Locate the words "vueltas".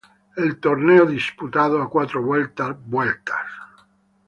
2.23-2.75, 2.87-3.45